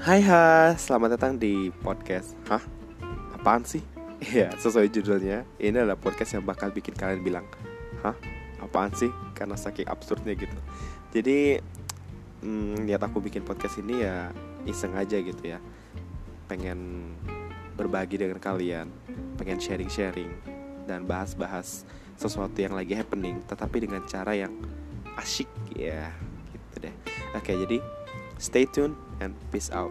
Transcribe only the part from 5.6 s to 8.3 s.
Ini adalah podcast yang bakal bikin kalian bilang Hah?